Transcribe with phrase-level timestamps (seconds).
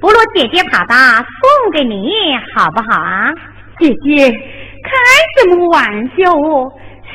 [0.00, 2.10] 不如姐姐把她送给你，
[2.54, 3.32] 好不好啊？
[3.78, 4.90] 姐姐，开
[5.38, 6.70] 什么玩笑哦？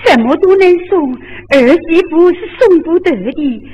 [0.05, 1.11] 什么都能送，
[1.53, 3.67] 儿媳妇是送不得的。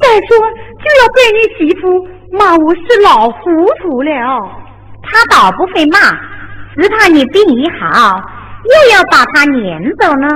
[0.00, 0.38] 再说，
[0.78, 4.10] 就要被你媳妇骂我是老糊涂了。
[5.02, 5.98] 她倒不会骂，
[6.76, 8.20] 只怕你病一好，
[8.64, 10.28] 又要把她撵走呢。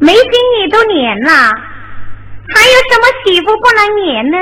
[0.00, 1.30] 没心你都撵了，
[2.48, 4.38] 还有什么媳妇不能撵呢？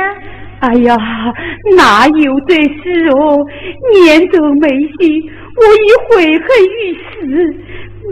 [0.61, 0.97] 哎呀，
[1.77, 3.39] 哪有这事哦？
[3.95, 4.69] 撵走梅
[4.99, 7.57] 心，我已悔恨欲死。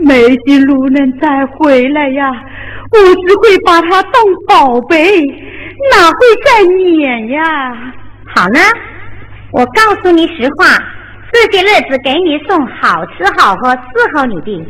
[0.03, 0.13] 梅
[0.45, 2.31] 心如能再回来呀，
[2.91, 4.13] 我只会把她当
[4.47, 5.19] 宝贝，
[5.91, 7.93] 哪会再撵呀？
[8.33, 8.59] 好呢，
[9.51, 10.65] 我告诉你实话，
[11.31, 14.65] 这些日子给你送好吃好喝，伺候你的，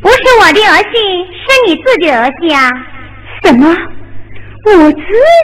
[0.00, 0.96] 不是我的儿媳，
[1.34, 2.70] 是你自己儿媳啊。
[3.42, 3.76] 什么？
[4.66, 5.00] 我自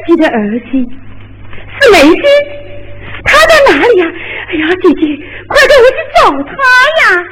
[0.07, 0.87] 己的儿媳？
[1.79, 2.23] 是梅心，
[3.47, 4.07] 在哪里呀？
[4.49, 5.01] 哎呀，姐姐，
[5.49, 6.53] 快带我去找他
[7.03, 7.25] 呀！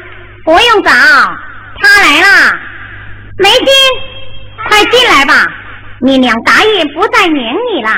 [0.44, 2.58] 不用找，他来了。
[3.38, 3.66] 梅青，
[4.68, 5.46] 快进来吧，
[6.00, 7.90] 你娘答应不再撵你了。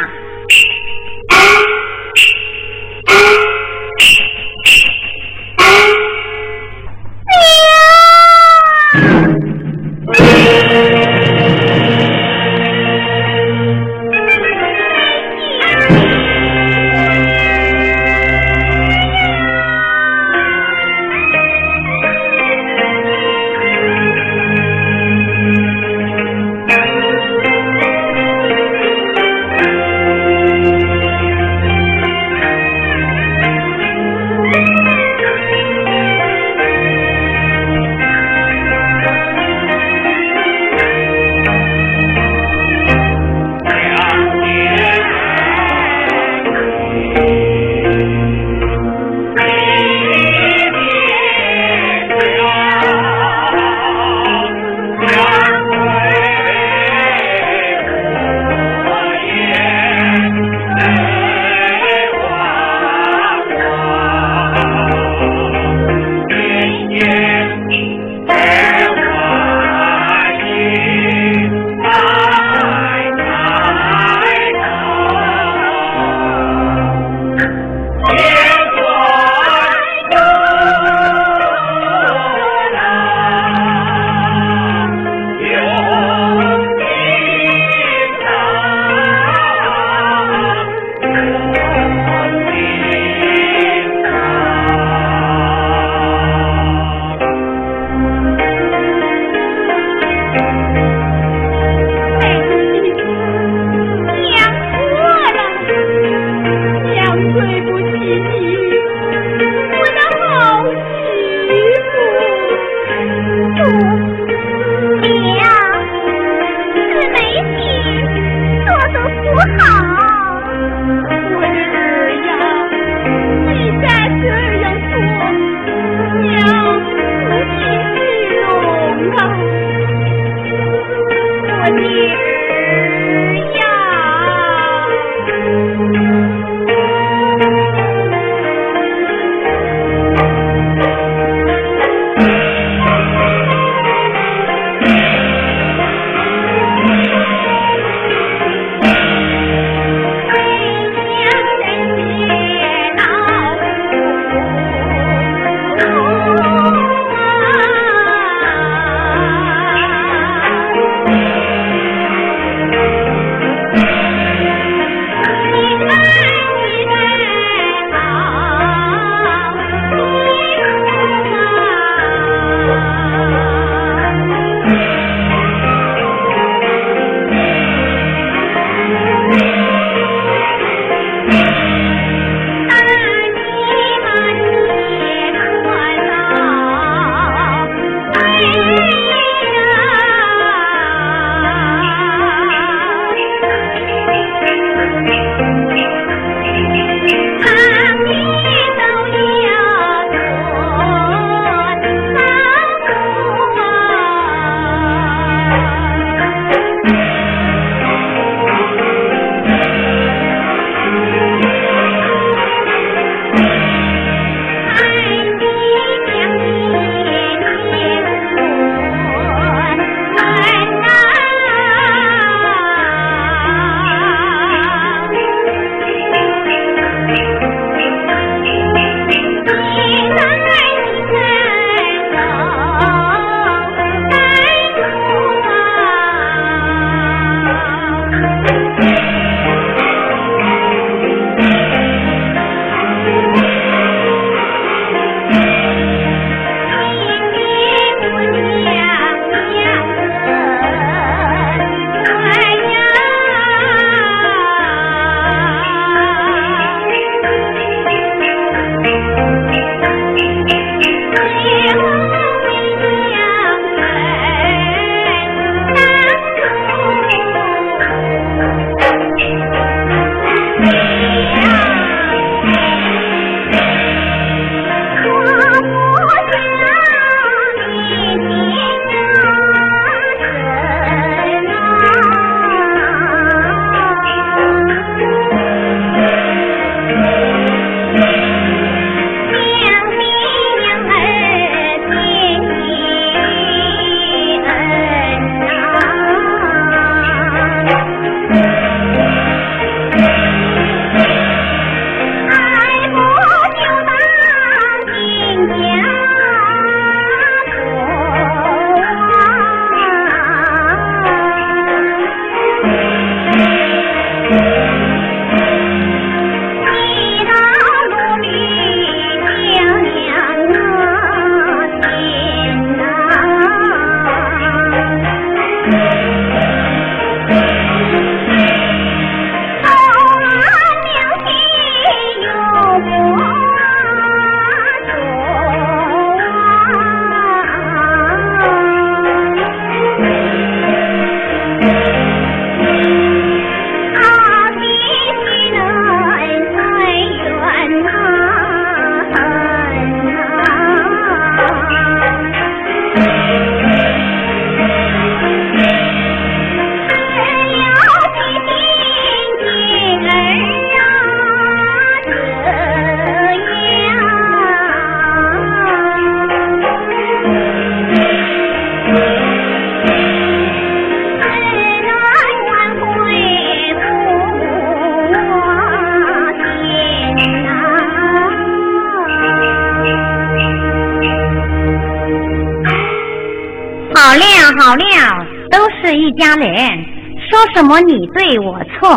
[386.17, 386.85] 家人，
[387.31, 388.89] 说什么你对我错，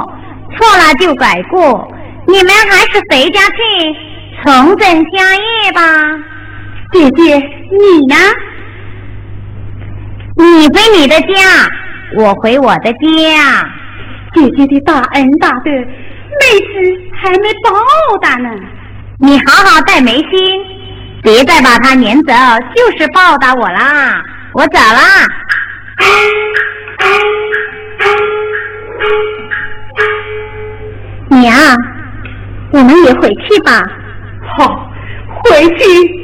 [0.58, 1.92] 错了就改过。
[2.28, 3.56] 你们还是回家去
[4.44, 5.82] 重整家业吧。
[6.92, 7.36] 姐姐，
[7.72, 8.16] 你呢？
[10.36, 11.68] 你回你的家，
[12.18, 13.70] 我回我的家。
[14.34, 18.50] 姐姐的大恩大德，妹子还没报答呢。
[19.20, 20.32] 你好好待梅心，
[21.24, 22.34] 别再把他撵走，
[22.76, 24.24] 就是报答我啦。
[24.54, 25.00] 我走了。
[31.40, 31.56] 娘，
[32.72, 33.82] 我们也回去吧。
[34.58, 34.92] 好，
[35.44, 36.19] 回去，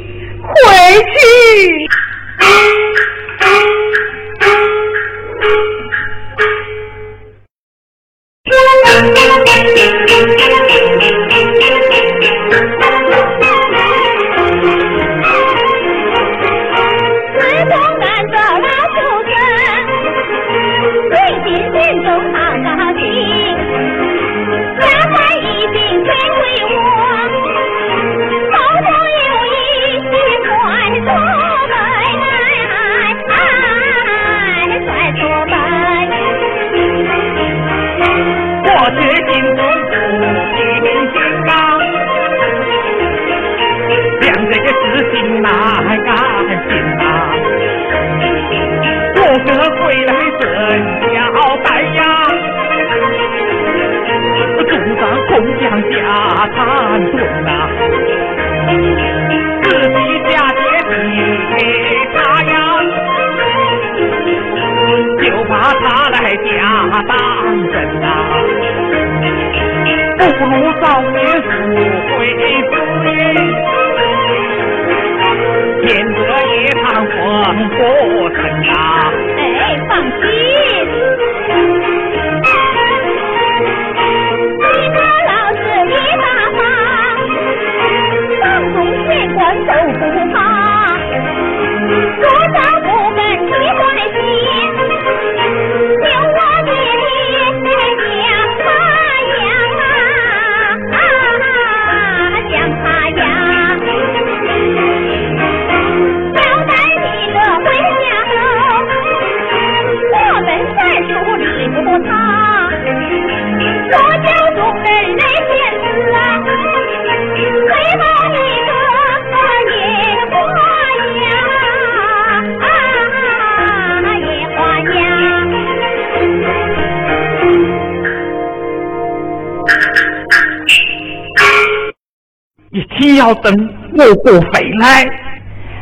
[133.26, 133.52] 要等
[133.98, 135.04] 我哥回来，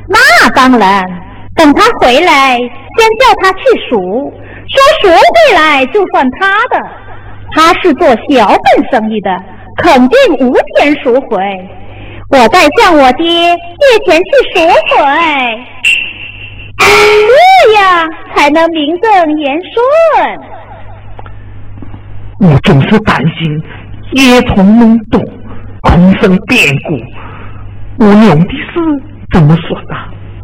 [0.09, 1.05] 那当然。
[1.55, 3.59] 等他回来，先叫他去
[3.89, 4.33] 赎，
[4.67, 6.85] 说赎回来就算他的。
[7.53, 9.31] 他是做小本生意的，
[9.77, 11.39] 肯定无钱赎回。
[12.31, 14.99] 我再向我爹借钱去赎回，
[16.79, 19.57] 这样才能名正言
[22.41, 22.51] 顺。
[22.51, 23.63] 我总是担心
[24.15, 25.25] 夜虫弄动，
[25.83, 26.99] 空生变故。
[27.99, 28.81] 我娘的事
[29.33, 29.95] 怎么说的？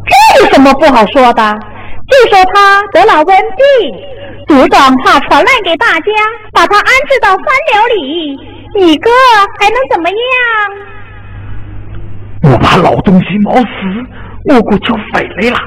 [0.06, 1.58] 这有什么不好说的？
[2.10, 3.64] 就说他得了瘟病，
[4.48, 6.12] 族长怕传染给大家，
[6.52, 8.38] 把他安置到三寮里。
[8.76, 9.10] 你哥
[9.58, 10.16] 还能怎么样？
[12.52, 13.66] 我怕老东西冒死，
[14.46, 15.58] 我哥就回来了。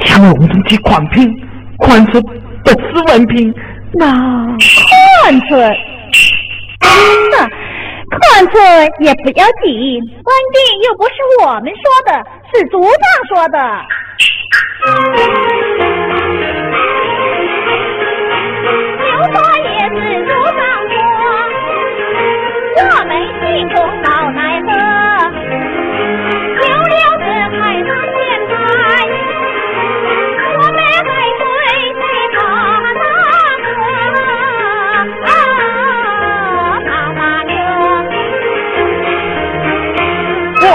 [0.00, 1.32] 向龙中去款品，
[1.78, 3.54] 款出不是文凭，
[3.92, 4.06] 那
[5.22, 5.56] 宽出，
[8.46, 8.60] 错
[9.00, 12.10] 也不要紧，关键又不是我们说的，
[12.52, 12.92] 是族长
[13.28, 13.58] 说的。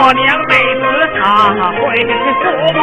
[0.09, 0.81] 我娘妹子
[1.21, 1.21] 她
[1.69, 1.77] 会
[2.41, 2.81] 说吗？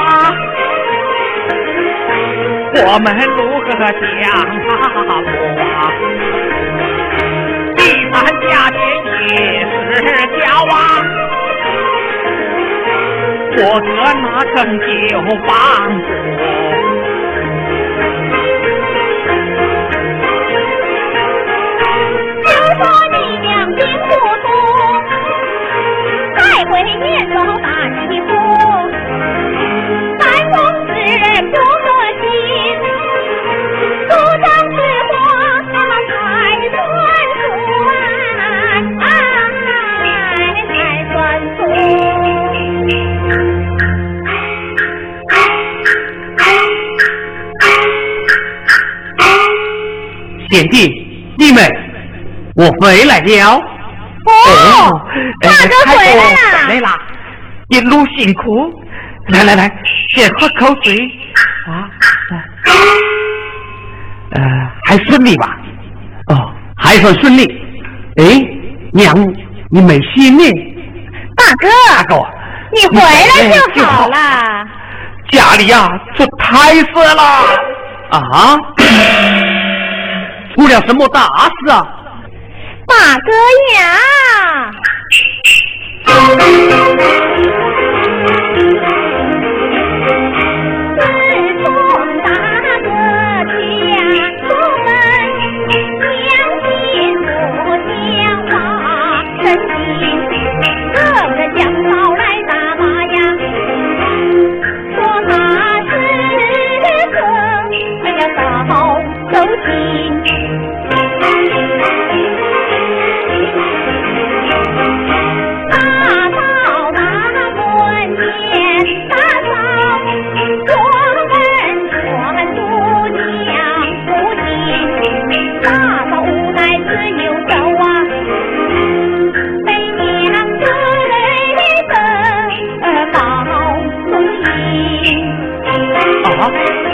[2.87, 3.05] 我们
[3.37, 3.67] 如何
[3.99, 4.23] 将
[4.63, 4.65] 她
[5.27, 5.27] 过？
[7.83, 8.15] 一番
[8.47, 8.79] 家店
[9.27, 9.35] 也
[9.67, 9.75] 是
[10.39, 10.41] 家
[10.71, 10.73] 娃，
[13.59, 13.91] 我哥
[14.23, 14.87] 哪曾就
[15.49, 15.51] 放
[50.51, 50.89] 贤弟，
[51.39, 51.61] 弟妹，
[52.55, 53.57] 我回来了。
[54.27, 55.01] 哦，
[55.41, 56.99] 大哥回来了，来啦，
[57.69, 58.73] 一路辛苦。
[59.29, 59.71] 来来来，
[60.15, 60.97] 先喝口水。
[61.67, 61.89] 啊，
[64.31, 64.43] 呃，
[64.85, 65.57] 还顺利吧？
[66.29, 67.45] 哦，还算顺利。
[68.17, 68.41] 哎，
[68.93, 69.15] 娘，
[69.71, 70.45] 你没事呢？
[71.37, 72.25] 大哥，大哥，
[72.73, 74.17] 你回来就好了。
[75.31, 77.23] 家里呀，出太事了。
[78.11, 78.57] 啊？
[80.57, 81.87] 出了什么大事啊？
[82.89, 83.31] 大哥
[83.75, 84.71] 呀！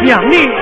[0.02, 0.61] 两粒。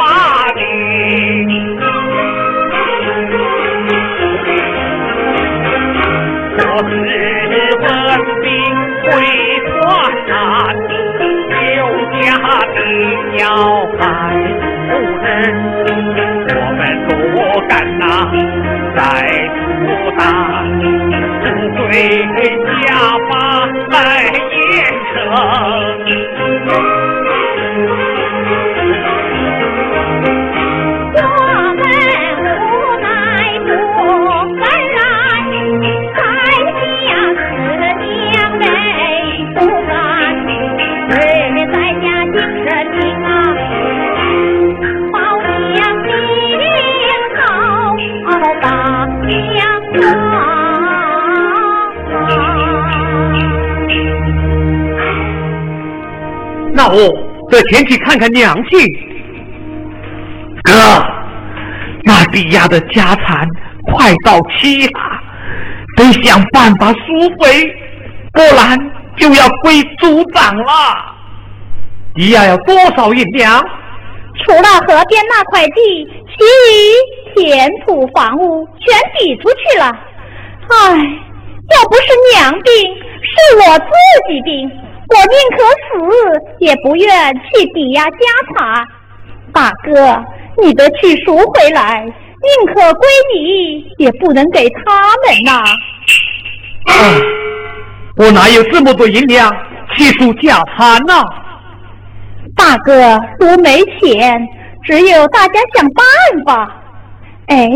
[0.00, 0.06] 我
[6.88, 6.92] 是
[7.76, 7.86] 文
[8.40, 8.44] 兵
[9.04, 9.08] 回
[9.68, 9.78] 川
[10.26, 10.32] 山
[11.76, 11.78] 有
[12.18, 12.24] 家
[12.72, 12.76] 的
[13.38, 13.42] 要
[13.98, 14.00] 来
[14.88, 14.90] 夫
[15.22, 15.28] 人
[16.48, 17.08] 我们不
[17.68, 18.02] 敢呐
[18.96, 18.98] 再
[19.58, 19.68] 出
[20.16, 20.20] 打
[21.42, 21.84] 不对
[22.80, 22.88] 家
[23.28, 23.30] 法
[23.90, 24.64] 来严
[25.12, 25.14] 惩
[57.50, 58.80] 得前去看看娘亲。
[60.62, 60.72] 哥，
[62.04, 63.46] 那抵押的家产
[63.92, 64.92] 快到期了，
[65.96, 67.66] 得想办法赎回，
[68.32, 68.78] 不然
[69.16, 70.72] 就要归族长了。
[72.14, 73.60] 抵押要多少银两？
[74.42, 79.84] 除了河边那块地，其余田土房屋全抵出去了。
[80.68, 82.72] 唉，要不是娘病，
[83.22, 83.92] 是我自
[84.28, 84.70] 己病。
[85.10, 88.16] 我宁可死，也不愿去抵押家
[88.54, 88.84] 产。
[89.52, 90.24] 大哥，
[90.62, 94.80] 你的去赎回来，宁可归你，也不能给他
[95.26, 95.64] 们呐。
[98.16, 99.50] 我哪有这么多银两
[99.96, 101.24] 去赎家产呐？
[102.56, 104.46] 大哥，我没钱，
[104.84, 106.04] 只有大家想办
[106.46, 106.76] 法。
[107.48, 107.68] 哎，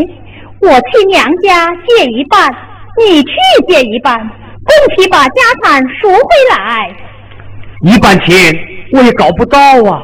[0.61, 2.49] 我去娘家借一半，
[2.97, 3.31] 你去
[3.67, 6.19] 借一半，共起把家产赎回
[6.57, 6.95] 来。
[7.81, 8.35] 一半钱
[8.93, 10.01] 我也搞不到啊，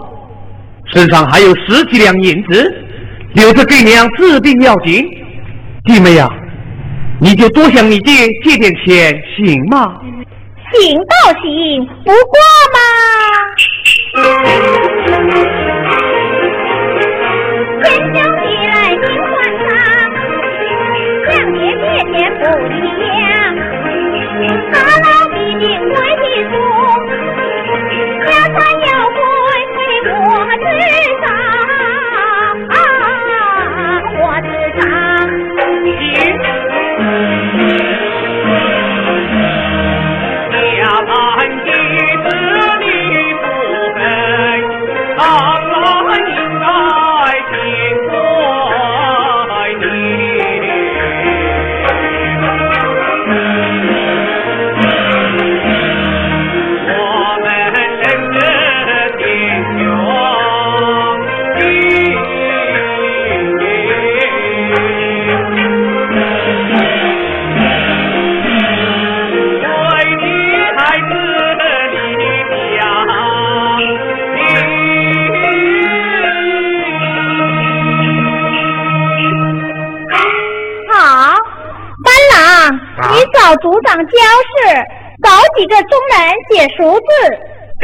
[0.93, 2.85] 身上还有十几两银子，
[3.33, 5.03] 留着给娘治病要紧。
[5.85, 6.29] 弟妹呀，
[7.19, 9.95] 你就多向你爹借点钱行吗？
[10.73, 12.39] 行倒行，不过
[12.73, 12.77] 嘛。
[17.83, 19.63] 天将地来金换上，
[21.29, 22.41] 向爹借钱不
[83.85, 84.13] 上教
[84.51, 84.57] 示，
[85.23, 87.05] 找几个中人写熟字。
[87.79, 87.83] 对。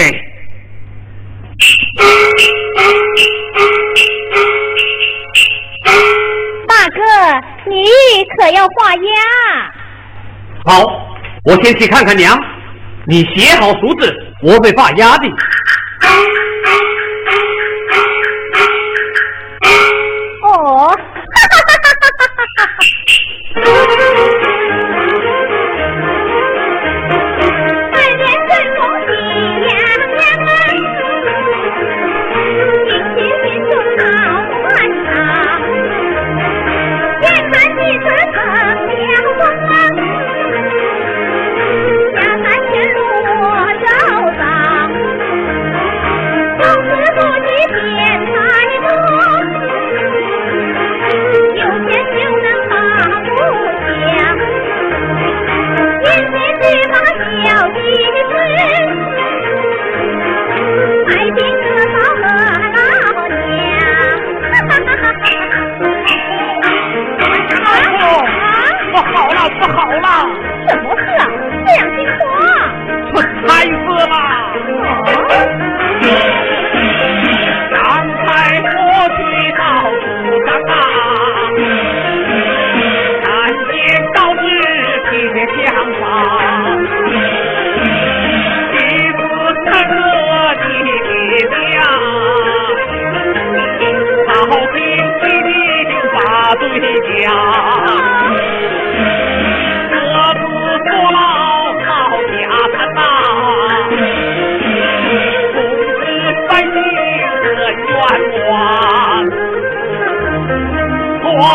[6.67, 6.99] 大哥，
[7.69, 7.75] 你
[8.37, 9.01] 可要画押？
[10.65, 10.85] 好，
[11.45, 12.37] 我先去看看娘。
[13.07, 15.27] 你写好熟字，我会画押的。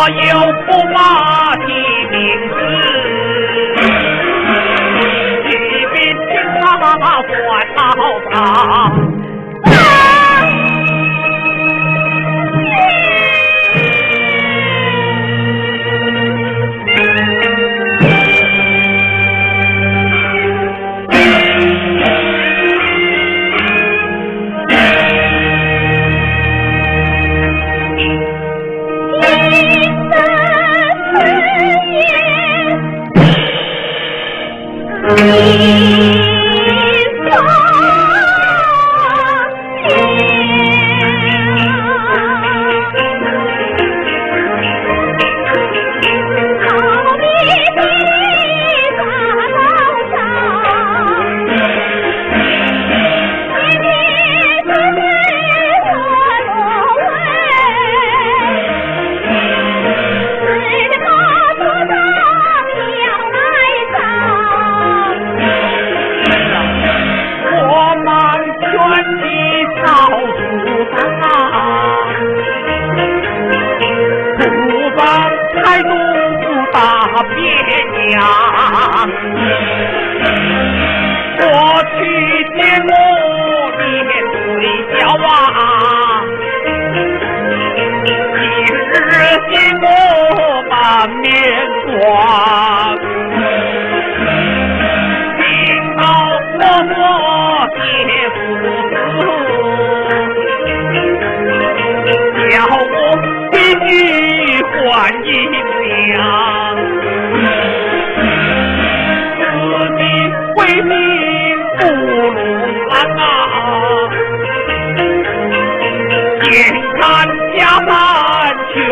[0.09, 0.53] 全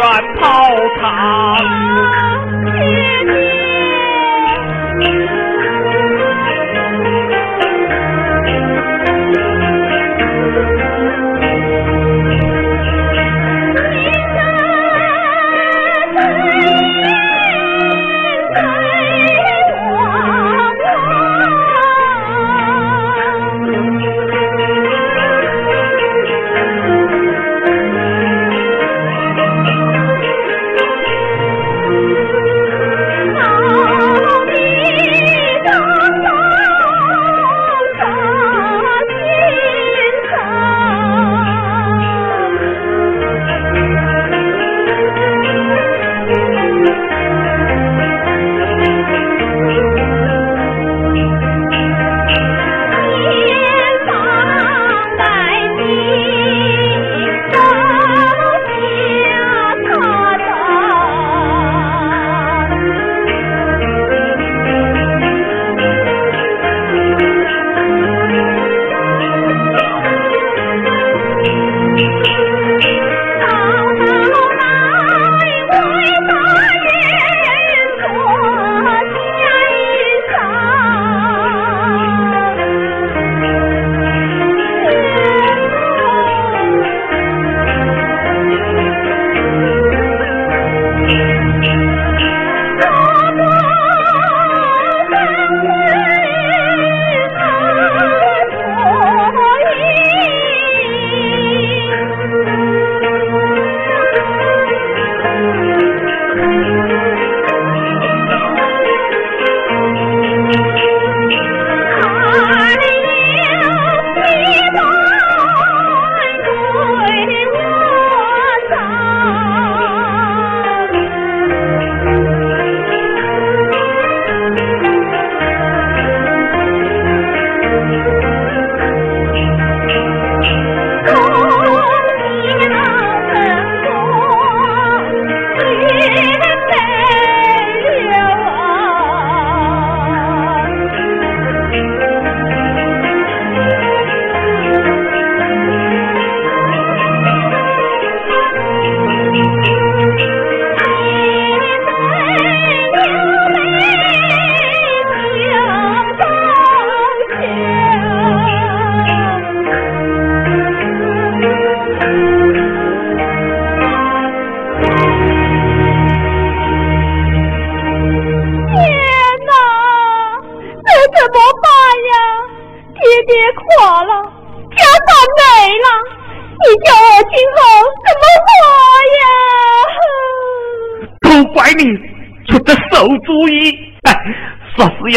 [0.00, 0.08] 远
[0.40, 0.69] 跑。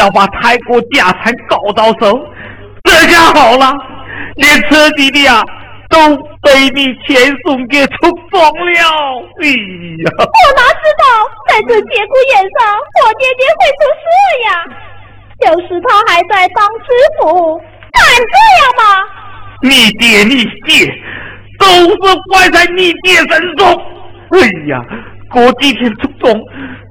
[0.03, 2.19] 要把泰国家产搞到手，
[2.83, 3.73] 这下好了，
[4.35, 5.41] 连车弟弟啊
[5.87, 5.97] 都
[6.41, 8.83] 被你遣送给出风了。
[9.39, 9.47] 哎
[10.03, 11.03] 呀，我哪知道
[11.47, 14.03] 在这节骨眼上，我爹爹会出事
[14.43, 14.51] 呀？
[15.39, 17.57] 就是他还在当知府，
[17.93, 18.83] 敢这样吗？
[19.61, 20.85] 你爹你爹
[21.59, 23.73] 都是怪在你爹身上。
[24.31, 24.83] 哎呀，
[25.31, 26.33] 过几天出动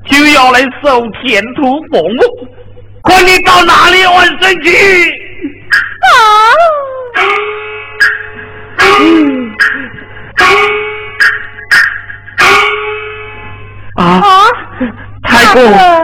[0.07, 2.03] 就要来收前途俸
[3.05, 4.69] 禄，看你到哪里我生气！
[6.03, 6.09] 啊！
[13.97, 14.03] 啊！
[14.05, 14.23] 啊！
[15.25, 15.61] 太公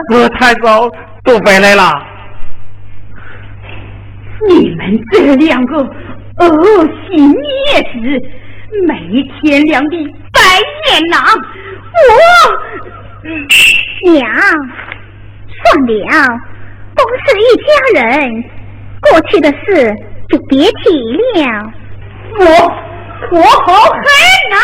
[0.07, 0.89] 和太嫂
[1.23, 2.01] 都回来了。
[4.47, 7.97] 你们这两个恶心孽子，
[8.87, 9.97] 没天良的
[10.31, 10.39] 白
[10.87, 11.21] 眼狼！
[12.07, 12.11] 我
[14.11, 14.23] 娘，
[15.57, 16.27] 算了，都
[17.25, 18.43] 是一家人，
[19.01, 19.95] 过去的事
[20.29, 21.71] 就别提了。
[22.39, 22.45] 我
[23.31, 24.01] 我好恨
[24.51, 24.55] 呐！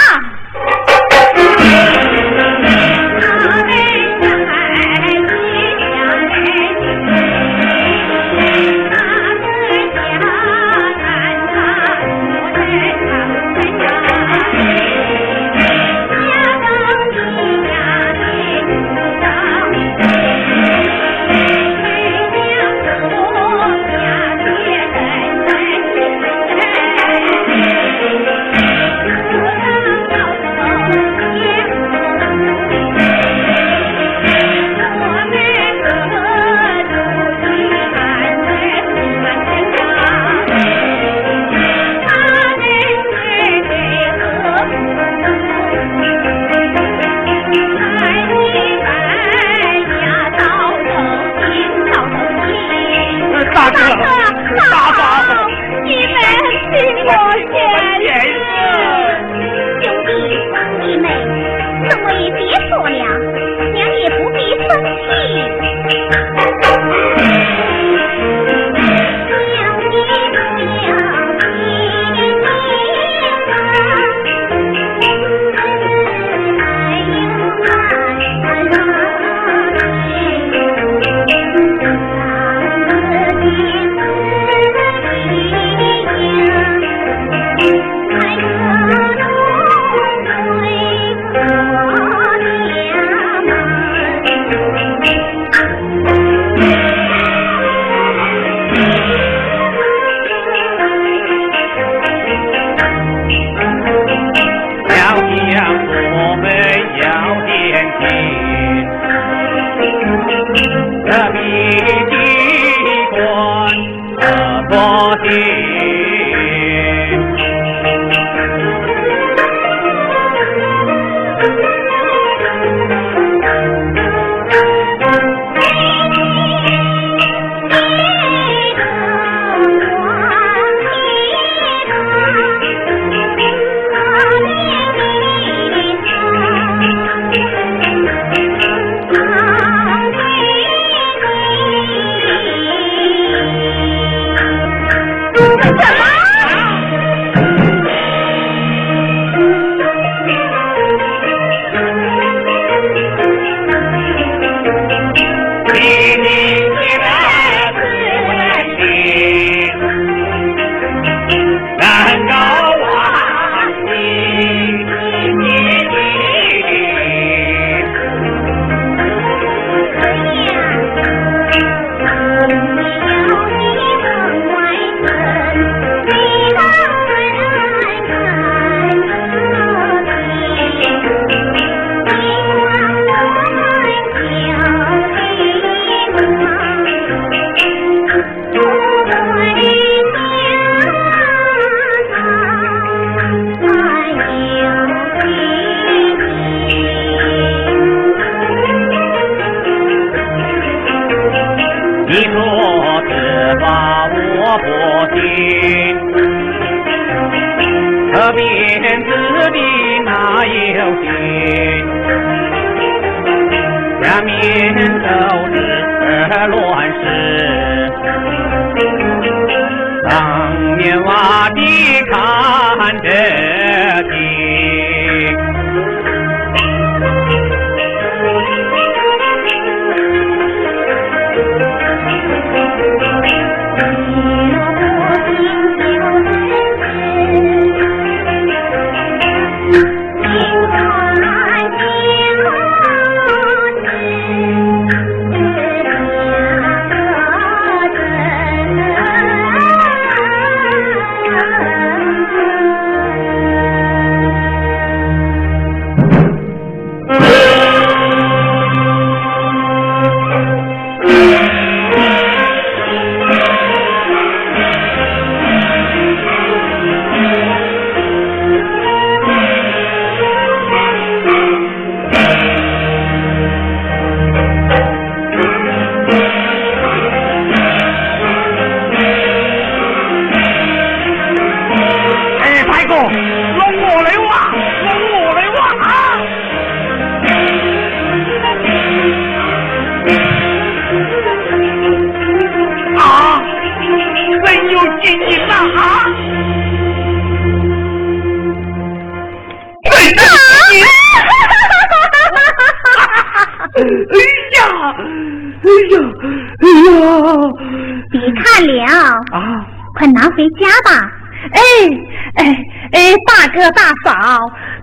[313.71, 314.11] 大嫂，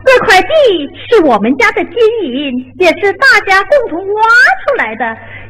[0.04, 0.48] 这块地
[1.08, 5.04] 是我们家的金银，也是大家共同挖出来的，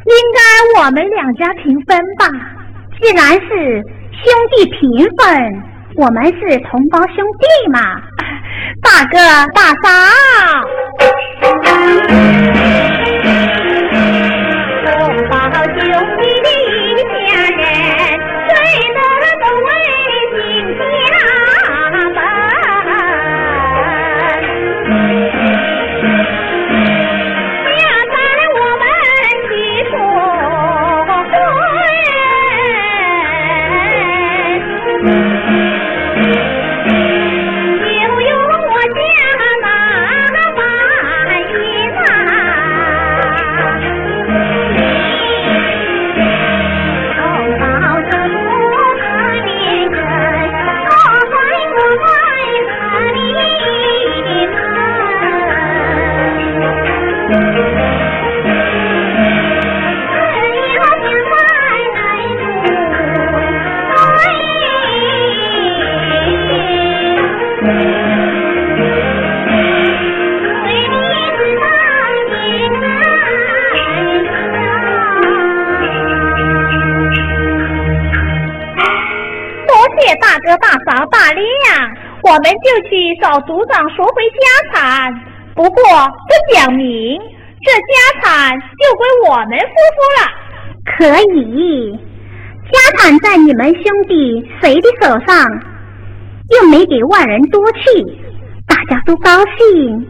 [0.04, 0.40] 应该
[0.80, 2.28] 我们两家平分吧？
[3.00, 4.80] 既然是兄弟平
[5.16, 5.62] 分，
[5.96, 7.80] 我们是同胞兄弟嘛。
[8.82, 9.18] 大哥
[9.54, 9.88] 大嫂。
[83.62, 85.12] 族长赎回家产
[85.54, 87.20] 不过不讲明
[87.62, 90.42] 这家产就归我们夫妇了。
[90.84, 91.96] 可以
[92.72, 95.46] 家产在你们兄弟谁的手上
[96.50, 98.18] 又没给外人多气
[98.66, 100.06] 大家都高兴。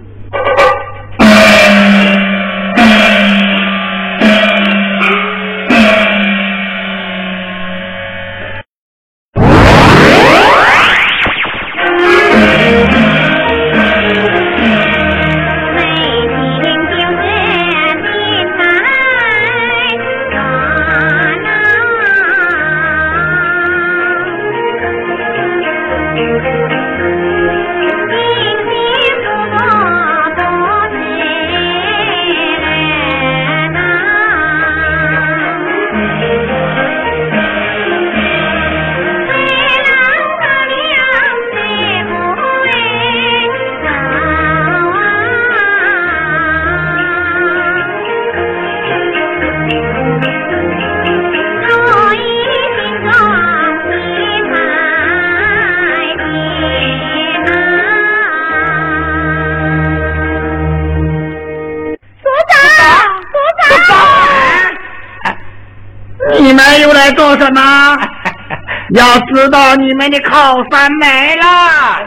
[69.43, 71.99] 知道你们的靠山没了。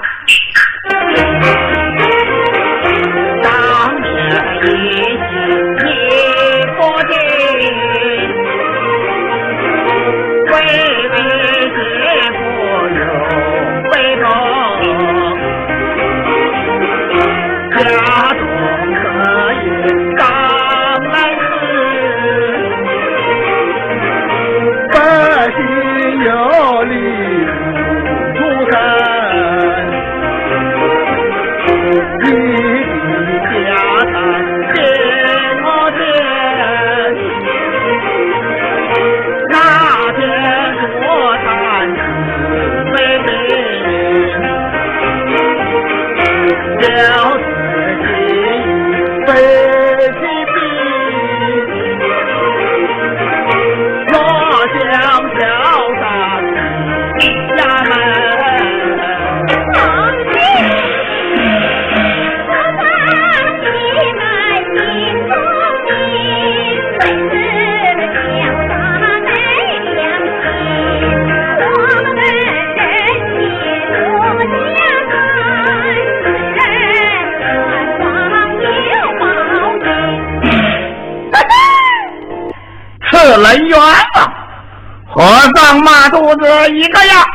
[85.84, 87.26] 马肚子一个样。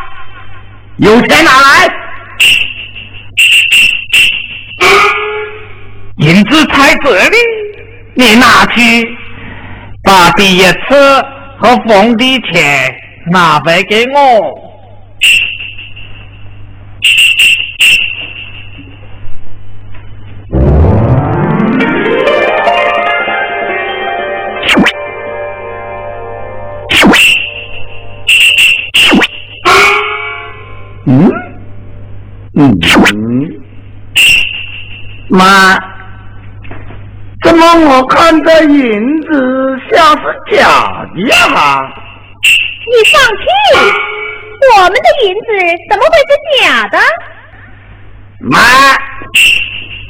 [0.99, 1.89] 有钱拿来。
[6.19, 7.37] 银子在这里
[8.15, 9.09] 你拿去
[10.03, 11.25] 把第一次
[11.59, 12.95] 和房的钱
[13.31, 14.70] 拿回给我。
[32.61, 32.79] 嗯，
[35.31, 35.79] 妈，
[37.43, 40.69] 怎么我看这银子像是假
[41.15, 41.35] 的呀？
[42.87, 43.43] 你放屁！
[44.77, 45.47] 我们的银子
[45.89, 46.31] 怎么会是
[46.61, 46.99] 假的？
[48.41, 48.59] 妈，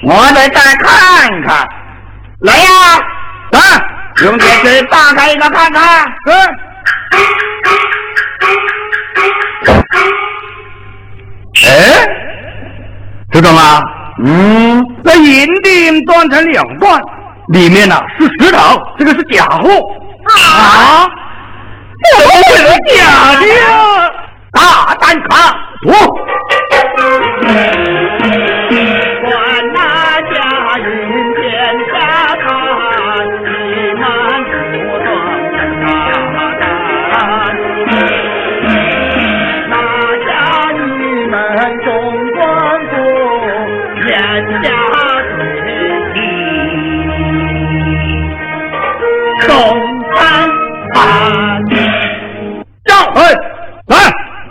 [0.03, 1.69] 我得再看看。
[2.41, 2.69] 来呀，
[3.53, 3.61] 来，
[4.25, 6.05] 用电视打开一个看看。
[6.27, 6.35] 嗯，
[13.61, 13.83] 吗？
[14.23, 17.01] 嗯，那银锭断成两段，
[17.49, 19.69] 里面呢是石头，这个是假货。
[20.35, 21.09] 啊？
[22.19, 24.11] 怎么会是假的呀？
[24.53, 25.91] 大胆看，不。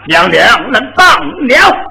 [0.10, 1.06] 娘娘能当
[1.48, 1.89] 了。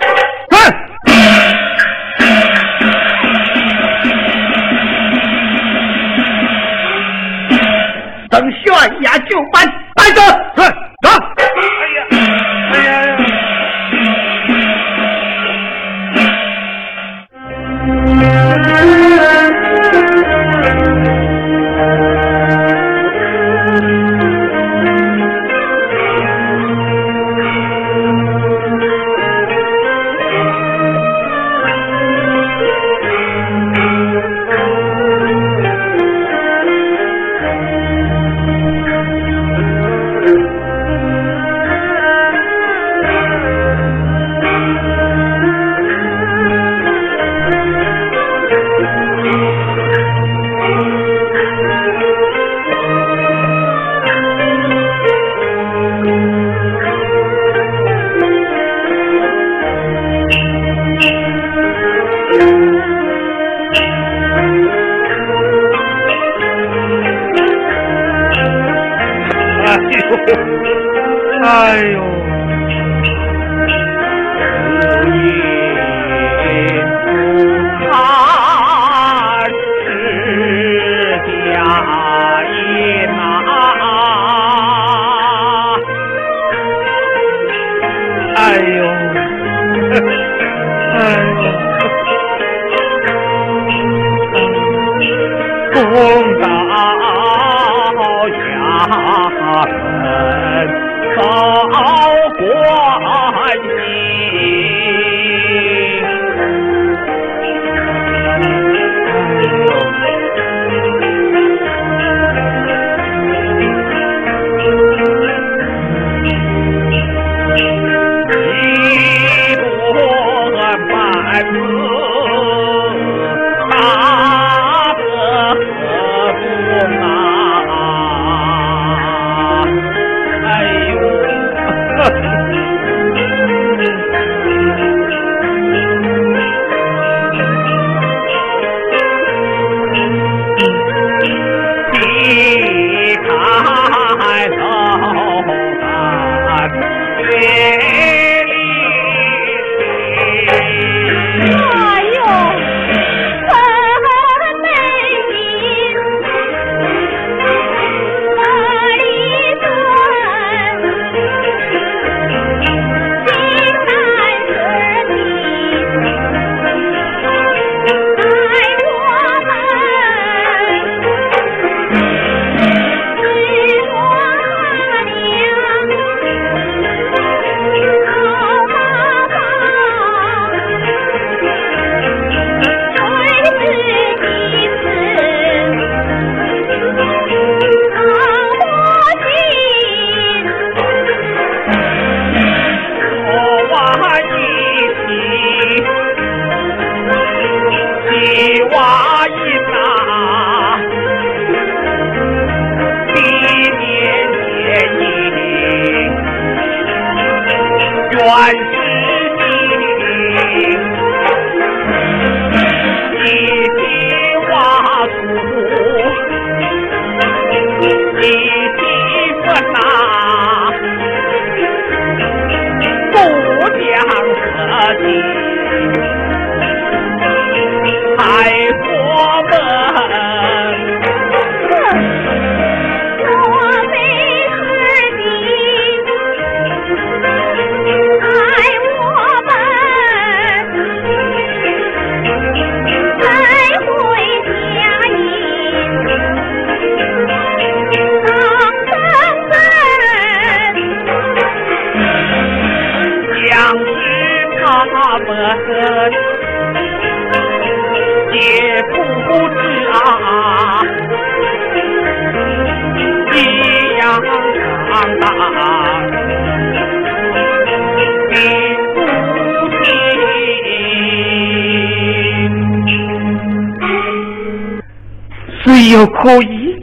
[276.28, 276.76] 可以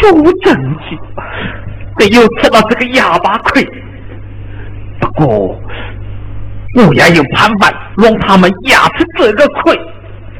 [0.00, 0.54] 就无证
[0.88, 0.96] 据，
[1.98, 3.62] 得又吃了这个哑巴亏？
[4.98, 5.60] 不过。
[6.74, 9.78] 我也有办法让他们压吃这个亏。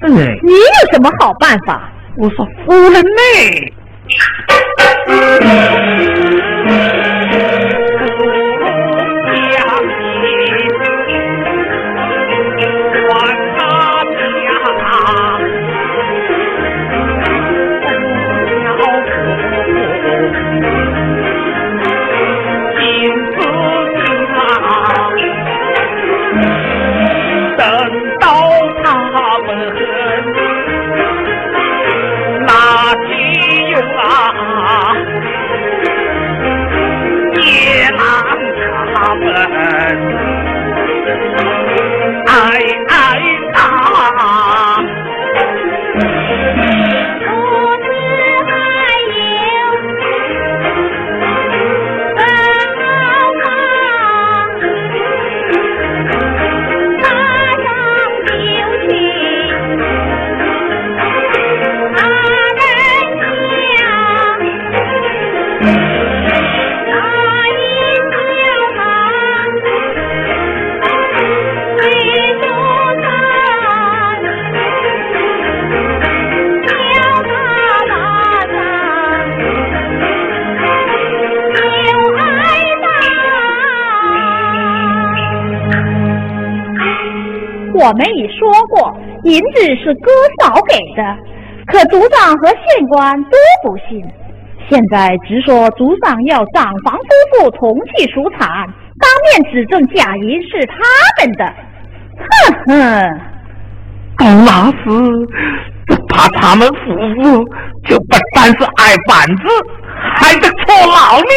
[0.01, 1.93] 嗯，你有什么好办法？
[2.17, 3.21] 我说夫人呢？
[87.93, 91.15] 我们已说过，银子是哥嫂给的，
[91.67, 94.03] 可族长和县官都不信。
[94.71, 97.05] 现在直说族长要长房夫
[97.45, 98.49] 妇同去赎产，
[98.99, 100.77] 当面指证假银是他
[101.21, 101.45] 们的。
[102.17, 102.25] 哼
[102.65, 103.21] 哼，
[104.17, 104.89] 到那时，
[106.09, 107.45] 怕他们夫妇
[107.87, 109.43] 就不单是挨板子，
[110.17, 111.35] 还得坐牢呢。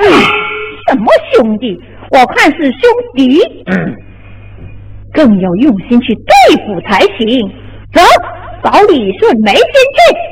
[0.00, 0.02] 嗯，
[0.88, 1.80] 什么兄弟？
[2.10, 2.80] 我看是兄
[3.14, 3.40] 弟。
[3.66, 3.95] 嗯。
[5.16, 7.50] 更要用心去对付才行。
[7.92, 8.02] 走，
[8.62, 10.25] 找李顺梅先去。